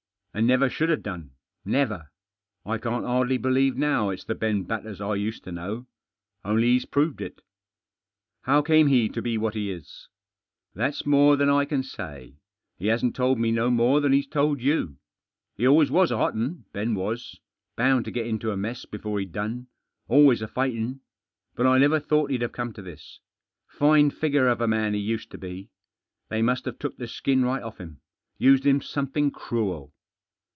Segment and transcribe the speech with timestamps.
[0.33, 1.31] And never should have done—
[1.79, 2.09] never.
[2.65, 5.87] I can't hardly believe now it's the Beh Batters I used to know.
[6.45, 7.41] Only he's proved it.*'"
[8.43, 10.07] How came he to be what he is?""
[10.73, 12.35] That's more than I can say.
[12.77, 14.95] He hash't told me no more than he's told you.
[15.57, 17.37] He alwajtt Was a hot 'un, Ben was.
[17.75, 19.67] Bound to get into a mess befote he'd done.
[20.07, 21.01] Always a fightin'.
[21.55, 23.09] But I never thought hfe'd have Digitized by 272 THE JOSS.
[23.09, 24.11] come to this.
[24.11, 25.69] Fine figure of a man he used to be.
[26.29, 27.99] They must have took the skin right off him—
[28.37, 29.93] used him something cruel."